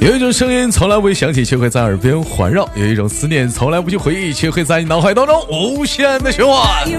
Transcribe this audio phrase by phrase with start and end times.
[0.00, 6.90] 有一种声音从来不会响起，却会在耳边环绕；有一种思念从来不去回忆，却会在你脑海当中无限的循环。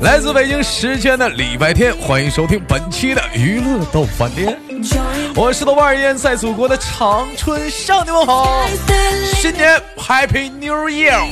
[0.00, 4.56] 来自北京时间的礼拜天，欢迎收听本期的娱乐逗饭店。
[5.34, 8.64] 我是豆瓣儿烟，在祖国的长春向你们好，
[9.34, 11.26] 新年 Happy New Year！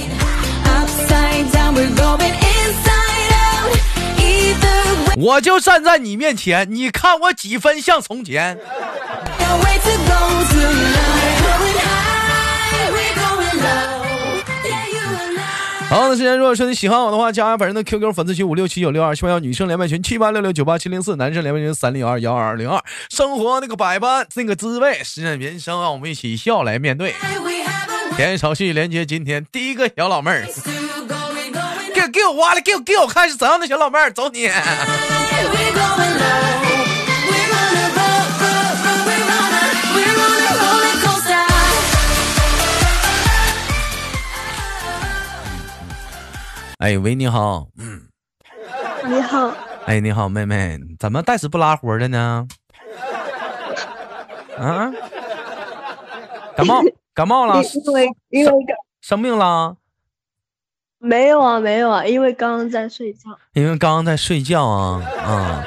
[5.17, 8.59] 我就站在你面前，你看我几分像从前。
[15.93, 22.83] 好的时间，如果说你喜欢我的话，加上本人的 QQ 粉丝群五六七九六二七八幺，女生连麦群七八六六九八七零四，男生连麦群三零二幺二二零二。
[23.11, 27.15] 生活那个百般那个滋味，实验人生，让我们一起笑来面对。
[28.17, 30.47] 天少戏连接今天第一个小老妹儿，
[31.95, 34.49] 给给我挖了，给我给我看是怎样的小老妹儿，走你。
[46.83, 48.03] 哎喂，你好，嗯，
[49.07, 49.55] 你好，
[49.87, 52.45] 哎，你好，妹妹，怎么带死不拉活的呢？
[54.59, 54.91] 啊？
[56.57, 56.83] 感冒？
[57.15, 57.63] 感冒了？
[57.63, 58.53] 因为因为
[59.01, 59.77] 生病了？
[60.99, 63.31] 没有啊，没有啊，因为刚刚在睡觉。
[63.53, 65.65] 因为刚刚在睡觉啊啊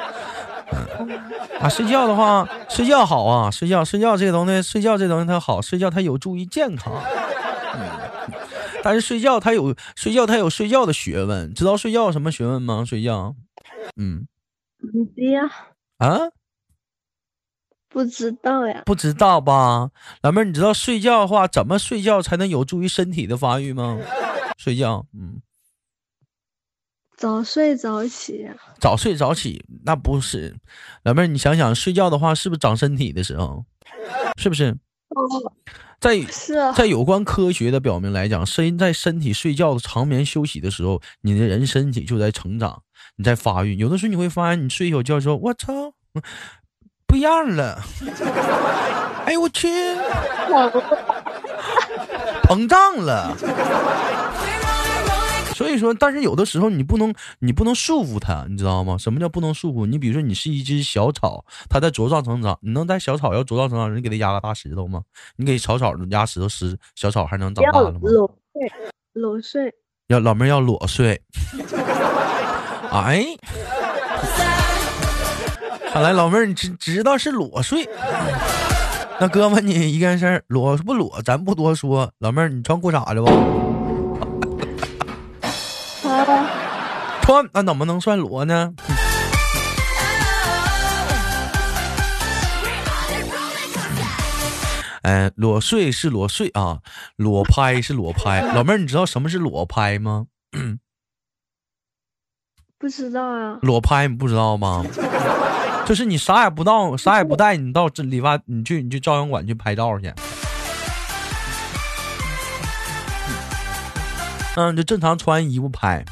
[1.60, 1.68] 啊！
[1.70, 6.92] 睡觉的话，睡觉好啊，睡觉睡觉这个东西，睡觉这东西它好，睡觉它有助于健康。
[8.86, 12.84] 但是睡觉，他有睡觉，他有睡觉的学问，知道睡觉什么学问吗？
[12.84, 13.34] 睡觉，
[13.96, 14.28] 嗯，
[14.78, 15.42] 不知呀，
[15.98, 16.30] 啊，
[17.88, 19.90] 不知道呀，不知道吧？
[20.22, 23.98] 老妹儿，你知道睡觉的话，怎么睡觉才能有助于身体的发育吗？
[24.56, 25.42] 睡觉，嗯，
[27.16, 30.54] 早睡早起，早睡早起，那不是，
[31.02, 33.64] 老妹儿，你想想，睡觉的话，是不是长身体的时候？
[34.38, 34.78] 是不是？
[35.98, 36.20] 在
[36.74, 42.82] 在有关科学的表明来讲，身在身体睡觉的长眠休息的时候，你的人身体就在成长，
[43.16, 43.74] 你在发育。
[43.76, 45.92] 有的时候你会发现，你睡一宿觉之后，我操，
[47.06, 47.82] 不一样了。
[49.24, 49.68] 哎呦我去，
[52.42, 53.36] 膨胀了。
[55.56, 58.98] 所以说，但是有的时候你不能，你不能束缚它，你知道吗？
[58.98, 59.86] 什么叫不能束缚？
[59.86, 65.00] 你比如说，你是一只小草，它在茁壮成长，你能在小草要茁壮成长，你给它压个大石头吗？
[65.36, 68.00] 你给草草压石头，石小草还能长大了吗？
[68.02, 68.70] 裸睡，
[69.14, 69.74] 裸睡，
[70.08, 71.18] 要老妹儿要裸睡。
[72.92, 73.24] 哎，
[75.90, 77.88] 看来老妹儿你知知道是裸睡。
[79.18, 81.22] 那哥们你一件事，裸不裸？
[81.22, 82.12] 咱不多说。
[82.18, 83.75] 老妹儿，你穿裤衩了不？
[87.26, 88.72] 穿那怎么能算裸呢？
[95.02, 96.78] 哎，裸睡是裸睡啊，
[97.16, 98.42] 裸拍是裸拍。
[98.42, 100.26] 老妹儿，你知道什么是裸拍吗？
[102.78, 103.58] 不知道啊。
[103.60, 104.84] 裸拍你不知道吗？
[105.84, 110.14] 就是你啥也不到，啥也不带，你到这理发，你去你去照相馆去拍照去。
[114.54, 116.04] 嗯，就正常穿衣服拍。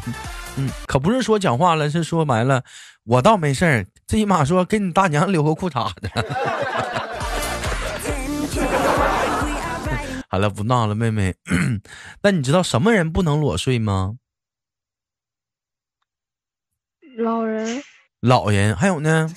[0.56, 2.62] 嗯，可不是说讲话了，是说白了，
[3.04, 6.10] 我倒没事儿，最起码说给你大娘留个裤衩子。
[10.28, 11.34] 好了，不闹了，妹妹。
[12.22, 14.16] 那你知道什么人不能裸睡吗？
[17.18, 17.82] 老人。
[18.20, 19.30] 老人，还有呢？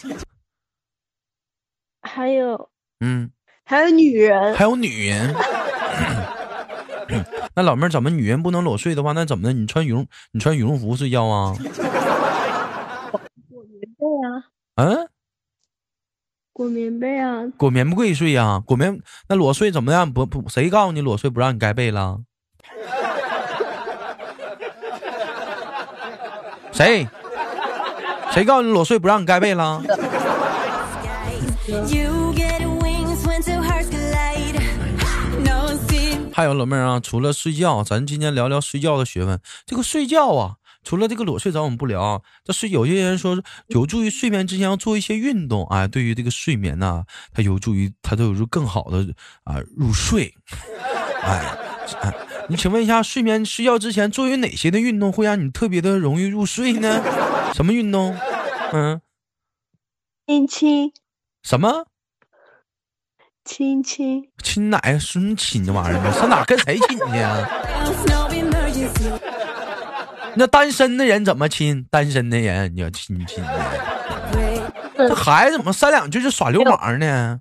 [2.01, 2.69] 还有。
[2.99, 3.31] 嗯。
[3.63, 4.55] 还有女人。
[4.55, 5.35] 还有女人。
[7.57, 9.51] 那老妹儿怎么女人不能裸睡的话，那怎么的？
[9.51, 11.55] 你穿羽绒，你穿羽绒服睡觉啊？
[13.49, 14.45] 裹棉被啊？
[14.75, 15.09] 嗯？
[16.53, 17.51] 裹棉被啊？
[17.57, 18.61] 裹棉被睡呀？
[18.63, 20.13] 裹棉那裸睡怎么样？
[20.13, 22.19] 不不，谁告诉你裸睡不让你盖被了？
[26.71, 27.07] 谁？
[28.33, 29.81] 谁告诉你裸睡不让你盖被了？
[36.37, 39.41] 还有老妹儿啊，除了睡觉，咱今天聊聊睡觉的学问。
[39.65, 42.21] 这个睡觉啊，除了这个裸睡，咱我们不聊。
[42.45, 49.03] 这是有些人说有助于睡眠之前要做一些运动啊，对于这个睡眠呢，它有助于它都有助更好的
[49.45, 50.31] 啊入睡。
[51.23, 51.57] 哎
[52.01, 52.13] 哎，
[52.49, 57.01] 你请问一下，睡眠睡觉之前做有哪些的运动会让你特别的容易入睡呢？
[57.55, 58.15] 什么运动？
[58.73, 59.01] 嗯，
[60.27, 60.91] 亲亲。
[61.41, 61.87] 什么？
[63.47, 64.99] 亲亲亲哪呀？
[64.99, 66.11] 说你亲这玩意儿？
[66.11, 67.47] 上哪跟谁亲去啊？
[70.35, 71.87] 那单身的人怎么亲？
[71.89, 73.81] 单身的人你要亲亲的。
[74.97, 77.39] 这孩子怎么三两句就耍流氓呢？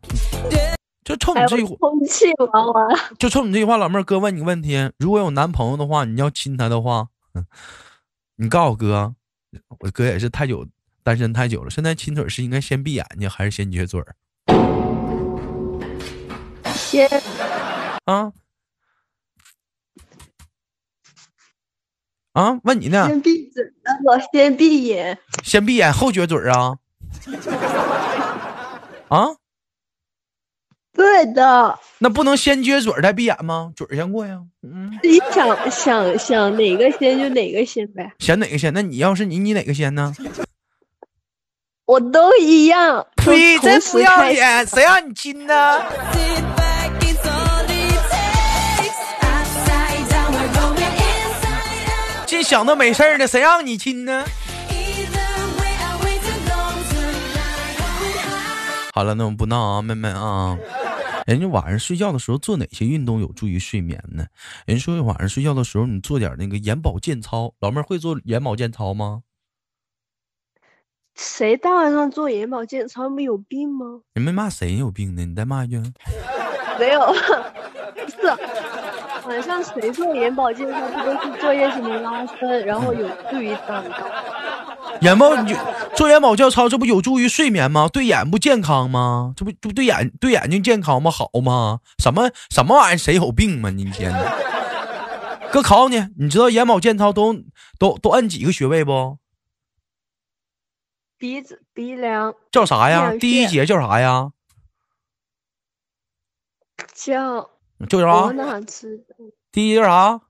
[1.05, 2.89] 就冲你这句话，有充气娃娃，
[3.19, 7.45] 就冲你这句话，老妹儿，哥问你个问题：如果有男朋友的话，你要亲他的话，嗯
[8.39, 9.13] 你告诉我哥，
[9.81, 10.65] 我哥也是太久
[11.03, 14.15] 单身太久了，现在亲嘴是应该先闭眼睛还是先撅嘴儿
[16.97, 17.23] 先
[18.07, 18.33] 啊？
[22.33, 26.79] 啊，问你呢，先闭嘴，然后先闭眼，先闭眼后撅嘴儿啊？
[29.09, 29.37] 啊？
[30.95, 31.79] 对的。
[31.99, 33.73] 那不能先撅嘴儿再闭眼吗？
[33.77, 34.41] 嘴儿先过呀。
[34.63, 38.73] 嗯，自己想想想哪个先就哪个先呗，想哪个先？
[38.73, 40.15] 那你要是你，你哪个先呢？
[41.85, 43.07] 我都一样。
[43.17, 43.59] 呸！
[43.59, 45.55] 真不要脸，谁让你亲呢？
[52.47, 54.25] 想的没事儿的，谁让你亲呢.
[58.95, 60.57] 好了，那我们不闹啊，妹妹啊。
[61.27, 64.27] 人家晚上睡觉的时候做哪些运动有助于睡眠呢？
[64.65, 69.23] 人说晚上睡觉的时候你做点那个眼保健操，老妹儿会做眼保健操吗？
[71.17, 74.03] 谁大晚上做眼保健操没有病吗？
[74.15, 75.27] 你没骂谁有病呢？
[75.27, 75.83] 你再骂一句。
[76.79, 77.15] 没有，不
[78.09, 78.17] 是。
[79.27, 83.97] 晚上谁做眼保健操不都是做一些什么拉伸，然后有助于长高？
[85.01, 85.55] 眼保你
[85.95, 87.89] 做眼保健操，这不有助于睡眠吗？
[87.93, 89.35] 对眼不健康吗？
[89.37, 91.11] 这不这不对眼对眼睛健康吗？
[91.11, 91.81] 好吗？
[91.99, 92.97] 什么什么玩意儿？
[92.97, 93.71] 谁有病吗？
[93.71, 94.33] 你一天的。
[95.53, 97.35] 哥考你，你知道眼保健操都
[97.79, 99.19] 都都按几个穴位不？
[101.19, 103.13] 鼻子、鼻梁叫啥呀？
[103.19, 104.31] 第一节叫啥呀？
[106.95, 107.51] 叫
[107.89, 108.61] 叫我啥？
[109.53, 110.21] 第一节叫啥？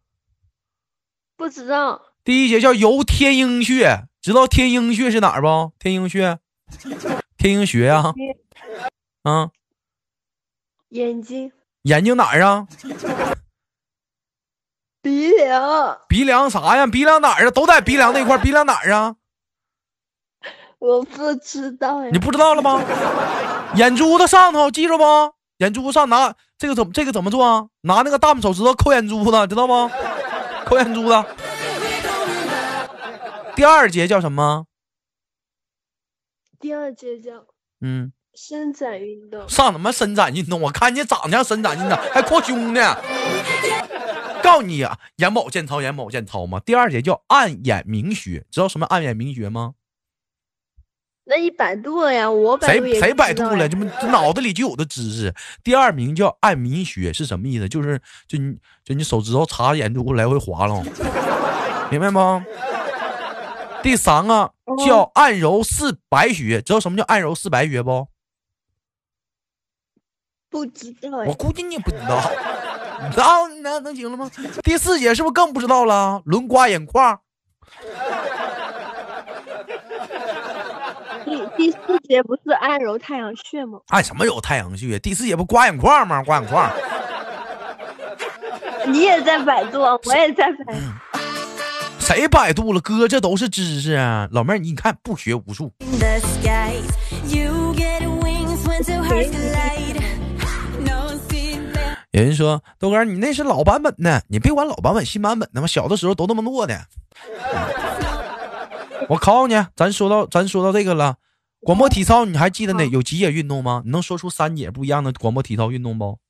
[1.36, 2.02] 不知道。
[2.24, 5.72] 第一节叫游天鹰穴，知道天鹰穴是哪儿不？
[5.78, 6.40] 天鹰穴，
[7.38, 8.12] 天鹰穴呀、
[9.22, 9.50] 啊，
[10.88, 11.52] 眼睛、
[11.82, 12.66] 眼睛哪儿啊？
[15.00, 16.86] 鼻梁，鼻梁啥呀？
[16.88, 17.50] 鼻梁哪儿啊？
[17.52, 19.14] 都在鼻梁那块儿，鼻梁哪儿啊？
[20.78, 22.18] 我不知道呀你。
[22.18, 22.82] 不知道了吗？
[23.76, 25.04] 眼珠子上头，记住不？
[25.58, 27.66] 眼珠子上拿这个怎么这个怎么做啊？
[27.82, 29.90] 拿那个大拇手指头抠眼珠子，知道不？
[30.66, 31.24] 抠眼珠子。
[33.54, 34.66] 第二节叫什么？
[36.60, 37.32] 第二节叫
[37.80, 40.60] 嗯，伸展运动，上什么伸展运动？
[40.60, 42.96] 我看你长得像伸展运动，还扩胸呢。
[44.42, 46.60] 告诉你啊，眼保健操，眼保健操嘛。
[46.60, 49.72] 第二节叫暗眼明穴，知道什么暗眼明穴吗？
[51.28, 52.30] 那你百度了呀？
[52.30, 53.68] 我百度谁百度了？
[53.68, 55.34] 这不这脑子里就有的知识。
[55.64, 57.68] 第二名叫按明穴是什么意思？
[57.68, 60.80] 就是就你就你手指头插着眼珠来回划拉，
[61.90, 62.46] 明白吗？
[63.82, 64.52] 第三个
[64.86, 68.06] 叫按揉四白穴，知道什么叫按揉四白穴不？
[70.48, 71.34] 不知道我。
[71.34, 72.30] 估计你也不知道，
[73.02, 74.30] 你知道那能行了吗？
[74.62, 76.22] 第四节是不是更不知道了？
[76.24, 77.20] 轮刮眼眶，
[81.56, 83.80] 第第四节不是按揉太阳穴吗？
[83.88, 84.98] 按什么揉太阳穴？
[84.98, 86.22] 第四节不刮眼眶吗？
[86.22, 86.70] 刮眼眶。
[88.86, 90.80] 你也在百度啊，我也在百度。
[91.98, 92.80] 谁百度了？
[92.80, 94.28] 哥，这都是知识啊！
[94.30, 95.72] 老妹儿，你看不学无术。
[102.12, 106.80] 有人说豆哥，你那是老版本的，你别管老版本、新版本的嘛，小的时候都那么做的。
[109.08, 111.16] 我考考你，咱说到咱说到这个了，
[111.66, 113.82] 广播体操你还记得哪有几节运动吗？
[113.84, 116.20] 你能说出三节不一样的广播体操运动不？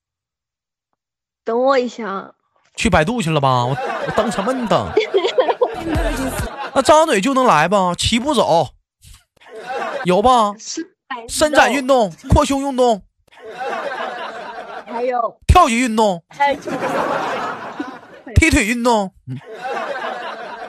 [1.44, 2.32] 等我一下啊，
[2.74, 3.66] 去百度去了吧？
[3.66, 3.76] 我
[4.06, 4.54] 我等什么？
[4.54, 4.90] 你等？
[6.74, 7.94] 那张张嘴就能来吧？
[7.94, 8.70] 齐步走，
[10.06, 10.54] 有吧？
[11.28, 13.02] 伸展运动、扩胸运动、
[14.86, 16.60] 还有跳级运动、还有
[18.36, 19.38] 踢腿运动、嗯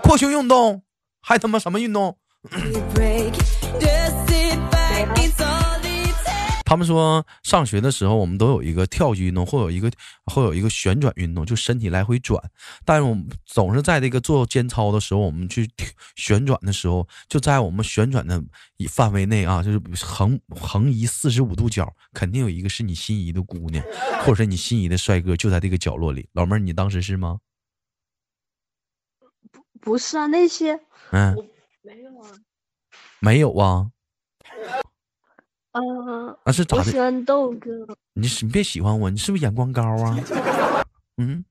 [0.04, 0.84] 扩胸运动，
[1.22, 2.18] 还他妈什么运动？
[6.68, 9.90] 他们说上学的时候，我们都有一个跳级运动，或有一个
[10.26, 12.44] 会有一个旋转运动，就身体来回转。
[12.84, 15.70] 但是我们总是在这个做间操的时候，我们去
[16.18, 18.44] 旋转的时候，就在我们旋转的
[18.90, 23.82] 范围内啊，就是横横移四十五度角，肯定有一个是你心仪的姑娘，
[24.26, 26.28] 或者是你心仪的帅哥，就在这个角落里。
[26.34, 27.40] 老妹儿，你当时是吗？
[29.50, 30.28] 不不是啊？
[30.28, 30.78] 那些
[31.12, 31.34] 嗯，
[31.82, 32.30] 没有啊。
[33.20, 33.92] 没有啊，嗯、
[36.48, 37.70] 我喜欢豆哥。
[38.14, 40.18] 你是你别喜欢我你是不是眼光高啊？
[41.18, 41.44] 嗯？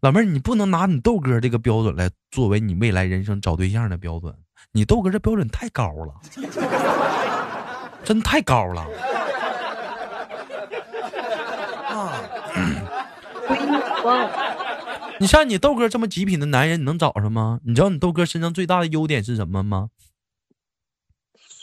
[0.00, 4.34] 老妹儿你不能拿你豆哥这个标准来作为你未来人生找对象的标准。
[4.72, 6.14] 你豆哥这标准太高了。
[8.04, 8.86] 真太高了。
[11.88, 12.12] 啊。
[15.18, 17.60] 你像你豆哥这么极品的男人你能找上吗？
[17.64, 19.88] 你知道你豆哥身上最大的优点是什么吗？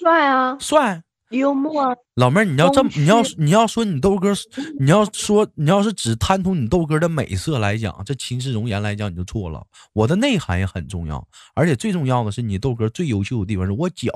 [0.02, 1.04] 帅啊，帅。
[1.30, 4.34] 幽默啊，老妹儿，你要这么，你要你要说你豆哥，
[4.80, 9.64] 你要说你要是只贪图你豆哥的美色来讲，这秦氏容颜来讲你就错了。
[9.94, 14.12] 我的内涵也很重要，而且最重要的是你豆哥最优秀的地方是我脚，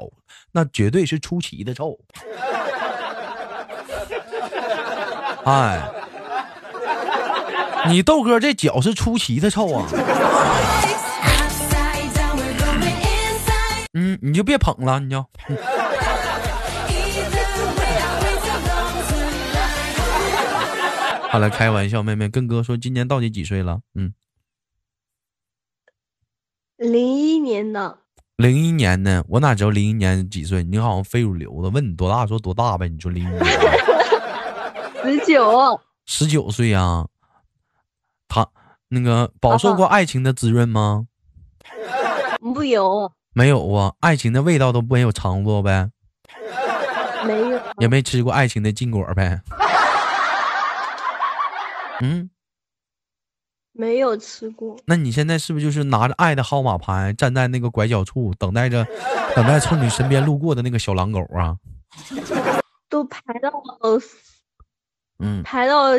[0.51, 1.97] 那绝对是出奇的臭。
[5.45, 5.87] 哎，
[7.87, 9.87] 你豆哥这脚是出奇的臭啊.
[13.93, 15.25] 嗯，你就别捧了，你就。
[15.47, 15.55] 嗯
[21.35, 23.81] 好了，开玩笑，妹妹跟哥说今年到底几岁了？
[23.93, 24.13] 嗯，
[26.77, 27.97] 零一年的，
[28.37, 30.63] 零一年呢，我哪知道零一年几岁？
[30.63, 32.87] 你好像非主流的，问你多大说多大呗？
[32.87, 33.45] 你说零一年
[35.03, 37.05] 十九，十九岁呀？
[38.29, 38.47] 他
[38.87, 41.05] 那个饱受过爱情的滋润吗？
[42.39, 45.89] 不有，没有啊，爱情的味道都没有尝过呗，
[47.27, 49.41] 没有，也没吃过爱情的禁果呗。
[52.01, 52.29] 嗯，
[53.71, 54.77] 没有吃过。
[54.85, 58.85] 那你现在是不是就是拿着爱的号码牌，站在那个拐角处，等待着，
[59.35, 61.57] 等待从你身边路过的那个小狼狗啊？
[62.89, 63.49] 都排到
[63.81, 63.99] 呃
[65.19, 65.91] 嗯，排到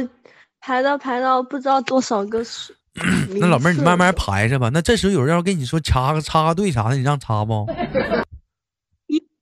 [0.61, 2.73] 排到排到不知道多少个数。
[3.41, 4.71] 那老妹儿你慢慢排着吧。
[4.73, 7.67] 那这时候有人要跟你说插个插个队啥的，你让插不？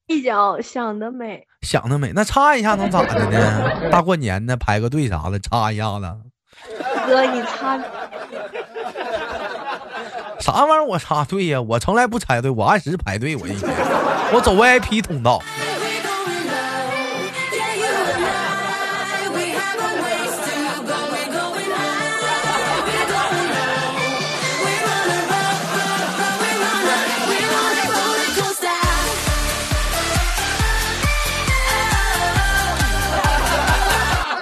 [0.07, 3.89] 一脚想得美，想得美，那插一下能咋的呢？
[3.91, 6.17] 大过年的排个队啥的，插一下子，
[7.15, 7.79] 哥，你擦。
[10.41, 10.85] 啥玩意儿？
[10.85, 13.37] 我插队呀、我从来不插队，我按时排队。
[13.37, 13.71] 我一天，
[14.33, 15.41] 我走 VIP 通道。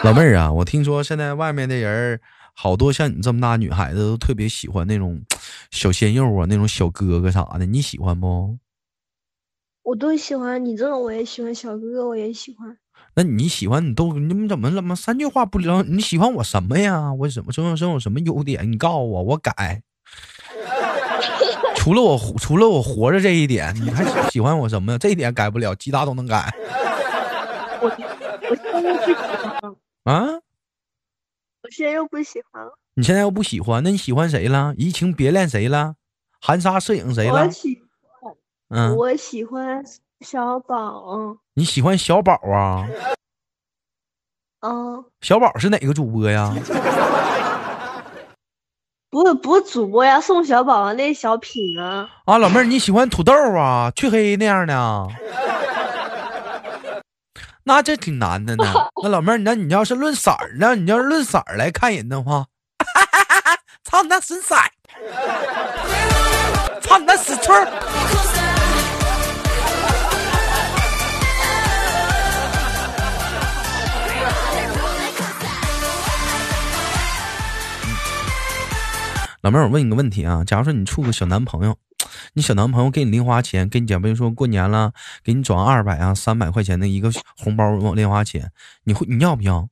[0.03, 2.21] 老妹儿啊，我听说现在外面的人儿。
[2.55, 5.21] 好多像你这么大女孩子都特别喜欢那种
[5.71, 8.57] 小鲜肉啊，那种小哥哥啥的，你喜欢不？
[9.83, 12.77] 我都喜欢，你这种我也喜欢，小哥哥我也喜欢。
[13.15, 15.83] 那你喜欢你都你们怎么怎么三句话不聊？
[15.83, 17.13] 你喜欢我什么呀？
[17.13, 18.71] 我什么身上身上有什么优点？
[18.71, 19.83] 你告诉我，我改。
[21.75, 24.99] 除了我活除了我活着这一点，你还喜欢我什么呀？
[24.99, 26.49] 这一点改不了，其他都能改
[30.05, 30.42] 啊！
[31.73, 32.79] 我现在又不喜欢了。
[32.93, 34.75] 你现在又不喜欢，那你喜欢谁了？
[34.77, 35.95] 移情别恋谁了？
[36.39, 37.51] 含沙射影谁了我？
[37.51, 37.83] 喜
[38.69, 39.83] 嗯，我喜欢
[40.21, 42.87] 小宝，你喜欢小宝啊？
[44.61, 46.55] 嗯，小宝是哪个主播呀？
[49.09, 53.91] 不是不是主播呀，宋小宝啊，那小品啊，啊，老妹儿，你喜欢土豆啊？
[53.97, 55.09] 黢黑那样的啊？
[57.65, 58.65] 那这挺难的呢。
[59.03, 60.75] 那老妹儿，那你要是论色儿呢？
[60.75, 62.47] 你要是论色儿来看人的话，
[63.85, 64.71] 操你那损色儿，
[66.81, 67.69] 操你那死村儿！
[79.43, 81.77] 老妹儿，我问你个问题啊，假如说你处个小男朋友，
[82.35, 88.51] 你小男朋友给你零花钱，给你假如说过年了，给你转二百啊、三百块钱的一个红包零花钱，
[88.85, 89.69] 你会你要不要？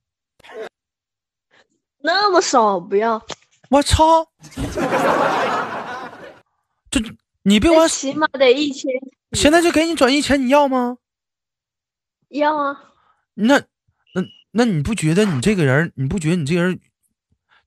[2.03, 3.23] 那么少不要，
[3.69, 4.27] 我操！
[6.89, 6.99] 这
[7.43, 8.91] 你别管，起码得一千
[9.33, 10.97] 现在就给你转一千，你要吗？
[12.29, 12.79] 要啊，
[13.33, 13.65] 那那
[14.51, 16.79] 那你不觉得你这个人，你不觉得你这个人，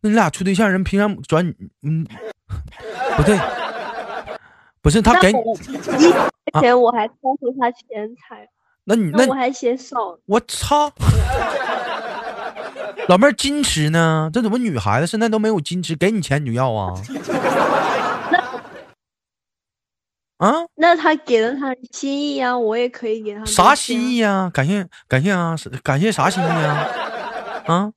[0.00, 1.54] 那你俩处对象人凭啥转你？
[1.82, 2.06] 嗯，
[3.16, 3.38] 不对，
[4.84, 5.38] 不是他给你，
[5.98, 8.46] 一块钱我还告诉他钱财，
[8.84, 10.92] 那你那那我还嫌少，我操！
[13.08, 14.28] 老妹儿矜持呢？
[14.30, 15.96] 这怎么女孩子现在都没有矜持？
[15.96, 16.92] 给你钱你就要啊？
[20.36, 20.52] 啊？
[20.74, 24.18] 那他给了他心意啊，我也可以给他啥心意？
[24.18, 24.50] 意啊？
[24.52, 25.56] 感谢感谢啊！
[25.82, 26.86] 感谢啥心意啊？
[27.64, 27.90] 啊？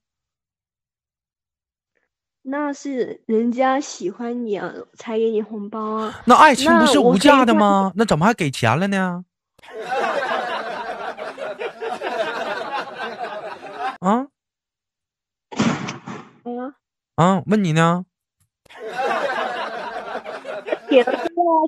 [2.50, 6.22] 那是人家喜欢你啊，才给你红包啊。
[6.24, 7.92] 那爱情不是无价的吗？
[7.96, 9.26] 那怎么还给钱了呢？
[14.00, 14.28] 啊
[16.46, 16.72] 啊，
[17.16, 17.44] 啊！
[17.48, 18.06] 问你呢？
[20.90, 21.12] 给了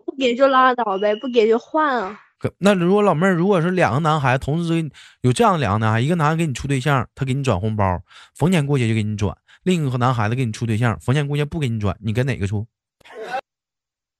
[0.05, 2.17] 不给就拉倒呗，不给就换啊。
[2.37, 7.99] 可那如果老妹儿，如果是两个男孩同时给你有这样两个男孩，一个男孩给你处对象，他给你转红包，
[8.33, 12.67] 逢年过节就给你转；另一个男孩子给你处对象，冯倩姑娘不给你转，你跟哪个处？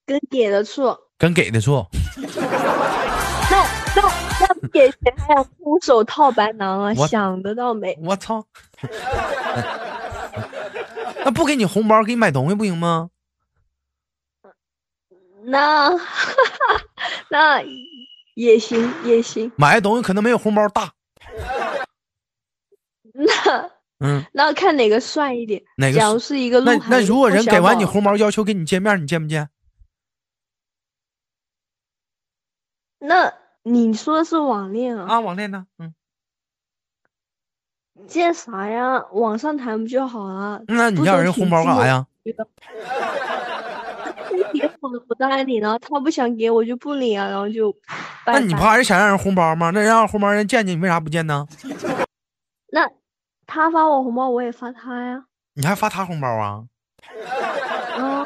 [0.05, 1.85] 跟给的处，跟给的处。
[3.51, 3.63] 那
[3.95, 4.01] 那
[4.41, 6.93] 那不给钱还要空手套白狼啊？
[6.97, 7.97] 我想得到没？
[8.01, 8.45] 我操！
[11.23, 13.09] 那不给你红包，给你买东西不行吗？
[15.43, 15.91] 那
[17.29, 17.61] 那
[18.35, 20.93] 也行也行，买的东西可能没有红包大。
[23.13, 25.61] 那嗯，那看哪个帅一点。
[25.77, 29.49] 哪个假如是一个那鹿晗那如果人给完你红包，要求跟你见面，你见不见？
[32.99, 35.05] 那你说的是网恋啊？
[35.07, 35.65] 啊，网恋呢？
[35.77, 35.93] 嗯，
[38.07, 39.05] 见啥呀？
[39.11, 40.61] 网上谈不就好了？
[40.67, 42.05] 那你要人红包干啥呀？
[42.23, 42.47] 挺近的？
[44.53, 47.71] 挺好的，不答应你了，他不想给我就不领啊，然后就
[48.25, 48.33] 拜拜。
[48.33, 49.71] 那你不还是想让人红包吗？
[49.71, 51.47] 那让红包人见见，你为啥不见呢？
[52.71, 52.89] 那
[53.51, 55.23] 他发我红包，我也发他呀。
[55.55, 56.63] 你还发他红包啊？
[57.97, 58.23] 嗯，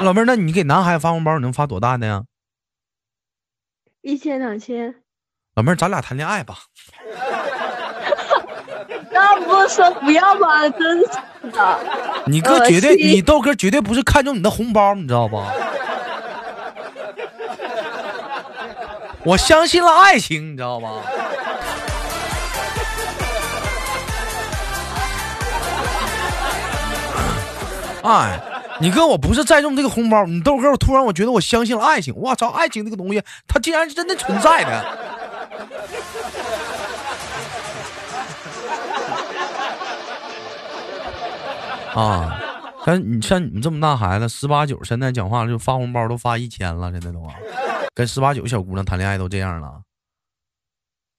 [0.00, 2.24] 老妹儿，那你给男孩子发红包，你能发多大的呀？
[4.00, 4.96] 一千两千，
[5.54, 6.56] 老妹儿，咱俩谈恋爱吧。
[9.12, 10.68] 那不是说不要吗？
[10.70, 11.06] 真是
[11.52, 11.78] 的。
[12.26, 15.52] 你哥绝对，你豆哥绝对不是看中你的红包，你知道吧？
[19.24, 21.02] 我相信了爱情，你知道吗？
[28.02, 28.40] 哎，
[28.80, 32.12] 你哥我不是在重这个红包，你豆哥，我突然我觉得我相信了爱情。
[32.16, 34.84] 我操，爱情这个东西，它竟然是真的存在的。
[41.94, 42.40] 啊，
[42.84, 47.34] 像你像你们这么大孩子，十八九，现在讲话就发红包都发一千了，现在都啊，
[47.94, 49.82] 跟十八九小姑娘谈恋爱都这样了。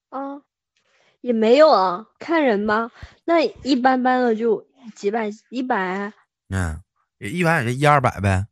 [0.10, 0.42] 啊，
[1.22, 2.92] 也没有啊，看人吧。
[3.26, 6.14] 那一般般的就几百、一百。
[6.50, 6.82] 嗯，
[7.18, 8.48] 也一百也就一二百呗。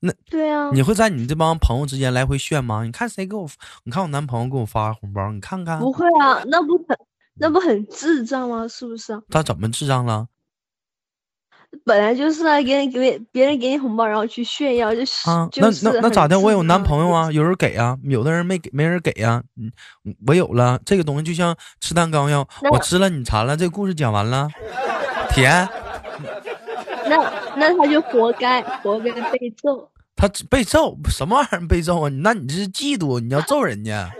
[0.00, 2.84] 那对啊，你会在你这帮朋友之间来回炫吗？
[2.84, 3.48] 你看谁给我，
[3.84, 6.98] 你看我男朋友给我发红包，你看看不会啊，那不很
[7.34, 8.68] 那不很智障吗？
[8.68, 9.20] 是不是？
[9.28, 10.28] 他怎么智障了
[11.84, 15.48] 本来就是啊，给人给别人给你红包，然后去炫耀，就是、啊？
[15.56, 16.38] 那那那咋的？
[16.38, 19.70] 我有男朋友啊，有人给啊，有的人没给，没人给啊、嗯，
[20.26, 24.48] 我有了这个东西，就像吃蛋糕一样，我吃了你馋了，这个故事讲完了，
[25.30, 25.68] 甜。
[27.08, 29.90] 那那他就活该，活该被揍。
[30.16, 32.10] 他被揍什么玩意儿被揍啊？
[32.22, 34.10] 那你这是嫉妒，你要揍人家。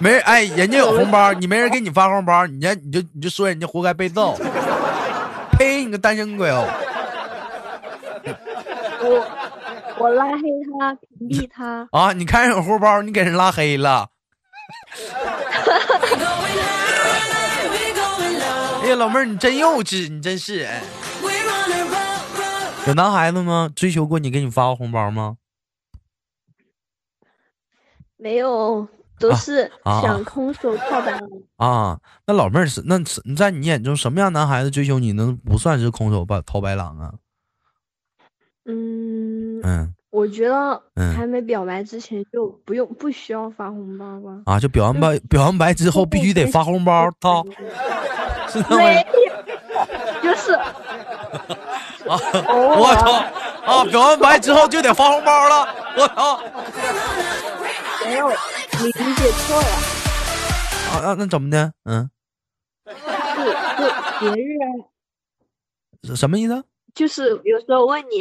[0.00, 4.36] 没人哎，人家有红包，你没人给你发红包，你家你就你就说人家活该被揍。
[5.56, 5.84] 呸！
[5.84, 6.66] 你个单身鬼哦！
[9.06, 9.26] 我
[9.98, 10.42] 我拉黑
[10.78, 11.88] 他，屏蔽他。
[11.92, 14.08] 啊，你看人有红包，你给人拉黑了。
[18.82, 20.64] 哎呀，老妹儿，你真幼稚，你真是。
[20.64, 20.82] 哎.
[22.86, 23.70] 有男孩子吗？
[23.74, 25.36] 追求过你，给你发过红包吗？
[28.16, 28.86] 没有，
[29.18, 31.20] 都啊是啊想空手套白狼。
[31.56, 37.12] 啊，那老妹儿是那是你在你眼中什么样男孩子追求你能不算是空手把掏白狼啊？
[38.66, 44.40] 嗯，嗯我觉得嗯还没表白之前就不用不需要发红包吧。
[44.46, 47.44] 啊，就表完白表完白之后必须得发红包 操，
[48.48, 50.52] 是那么没有，就是
[52.06, 52.18] 啊！
[52.76, 53.12] 我操
[53.66, 53.84] 啊！
[53.90, 56.40] 表完白之后就得发红包了，我操！
[58.04, 58.30] 没有，
[58.80, 59.66] 你理解错了，
[60.90, 61.72] 啊啊，那怎么的？
[61.84, 62.10] 嗯，
[62.86, 62.94] 是
[63.78, 64.58] 就节日
[66.12, 66.64] 啊，什么意思？
[66.94, 68.18] 就是有时候问你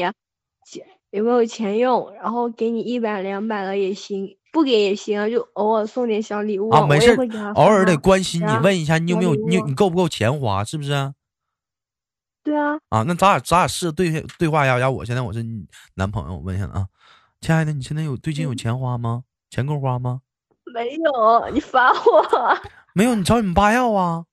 [0.65, 7.15] 钱有没有钱用，然后给你一百两百了也行，不给也行啊，就偶尔送点小礼物啊，没事
[7.55, 11.13] 偶尔得关心你，啊问一下你有没有你你够不够钱花，是不是？
[12.43, 14.77] 对啊，啊，那咱俩咱俩试着对对话一下。
[14.77, 16.87] 要我现在我是你男朋友，我问一下啊，
[17.41, 19.23] 亲爱的，你现在有最近有钱花吗？
[19.49, 20.21] 钱够花吗？
[20.73, 22.57] 没有，你烦我，
[22.93, 24.23] 没有，你找你们爸要啊。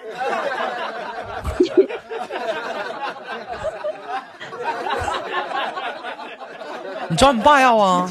[7.10, 8.08] 你找你爸要啊？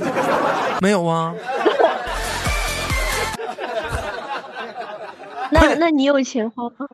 [0.81, 1.33] 没有啊？
[5.51, 6.87] 那那你有钱花吗？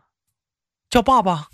[0.89, 1.47] 叫爸爸。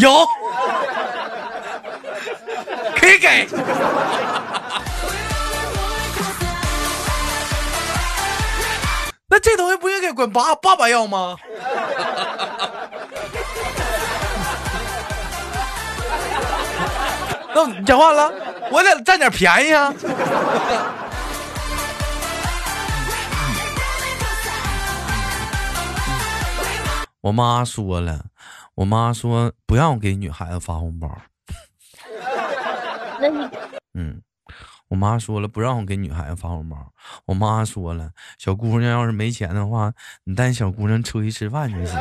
[0.00, 0.26] 有，
[2.98, 3.46] 可以给。
[9.28, 11.36] 那这东西不应该管爸爸爸要吗？
[17.54, 18.32] 那你讲话了，
[18.70, 19.92] 我得占点便宜啊。
[27.20, 28.20] 我妈说了，
[28.80, 31.06] 我妈说不让我给女孩子发红包。
[33.20, 33.46] 那你
[33.92, 34.22] 嗯，
[34.88, 36.78] 我妈说了不让我给女孩子发红包。
[37.26, 39.92] 我妈说了，小姑娘要是没钱的话，
[40.24, 41.98] 你带小姑娘出去吃饭就行。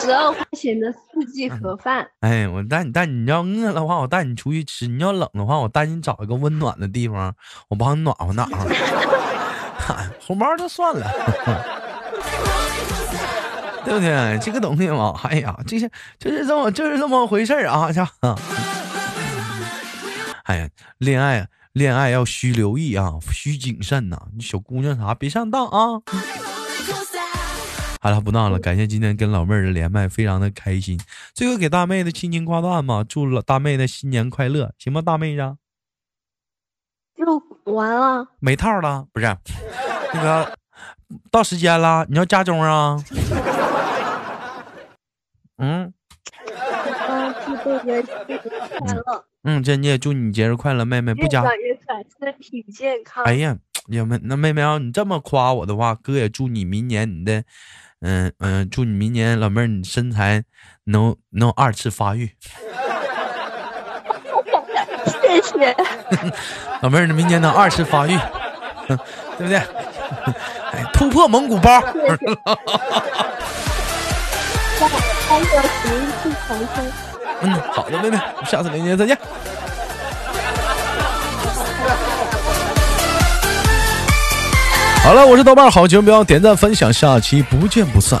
[0.00, 7.32] 只要花钱的四季盒饭，哎，我带你带你要饿的话，我带你出去吃；你要冷的话，我带你找一个温暖的地方，
[7.68, 8.68] 我帮你暖和暖和。
[9.78, 11.06] 嗨 红包就算了，
[13.84, 14.38] 对不对？
[14.42, 17.90] 这个东西嘛，哎呀，这些就是这么就是这么回事儿啊！
[17.90, 18.06] 这，
[20.44, 20.68] 哎呀，
[20.98, 26.02] 恋爱恋爱要需留意啊，需谨慎呐、你小姑娘啥别上当啊！
[28.02, 30.98] 好了，不闹了，感谢今天跟老妹儿的连麦，非常的开心。
[31.34, 35.02] 最后给大妹子轻轻挂断吧，祝老大妹子新年快乐，行吗？
[35.02, 35.56] 大妹子
[37.16, 37.42] 就
[37.72, 38.26] 完了。
[38.40, 39.36] 没套了，不是？
[40.12, 40.52] 那个
[41.30, 42.96] 到时间了，你要加钟啊？
[45.58, 45.92] 嗯
[47.08, 51.42] 嗯，祝豆哥新年快乐，嗯，这你也祝你节日快乐，妹妹不加。
[51.42, 53.24] 越长越可爱，身体健康。
[53.24, 53.56] 哎呀，
[54.22, 57.42] 那妹妹要你这么夸我的话，哥也祝你明年你的，
[58.00, 60.44] 嗯嗯，祝你明年老妹儿你身材
[60.84, 62.30] 能能二次发育。
[65.22, 65.76] 谢谢。
[66.82, 68.16] 老妹儿，你明年能二次发育，
[68.88, 68.98] 嗯
[69.36, 69.60] 对不对？
[70.72, 71.80] 哎，突破蒙古包。
[75.28, 76.92] 三个十一次重生。
[77.42, 79.16] 嗯，好的，妹妹，下次连接再见。
[85.02, 88.20] 好了，我是豆瓣好节目，不要点赞分享，下期不见不散。